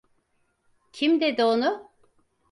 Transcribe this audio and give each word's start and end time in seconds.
Kim 0.91 1.21
dedi 1.21 1.43
onu? 1.43 1.91